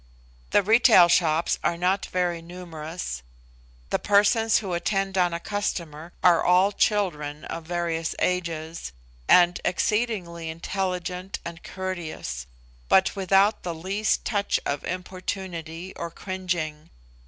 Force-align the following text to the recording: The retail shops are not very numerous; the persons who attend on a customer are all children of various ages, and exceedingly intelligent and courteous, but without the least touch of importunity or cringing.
The 0.49 0.63
retail 0.63 1.07
shops 1.09 1.59
are 1.63 1.77
not 1.77 2.07
very 2.07 2.41
numerous; 2.41 3.21
the 3.91 3.99
persons 3.99 4.57
who 4.57 4.73
attend 4.73 5.15
on 5.15 5.31
a 5.31 5.39
customer 5.39 6.11
are 6.23 6.43
all 6.43 6.71
children 6.71 7.45
of 7.45 7.67
various 7.67 8.15
ages, 8.17 8.93
and 9.27 9.61
exceedingly 9.63 10.49
intelligent 10.49 11.37
and 11.45 11.61
courteous, 11.61 12.47
but 12.89 13.15
without 13.15 13.61
the 13.61 13.75
least 13.75 14.25
touch 14.25 14.59
of 14.65 14.83
importunity 14.85 15.93
or 15.95 16.09
cringing. 16.09 16.89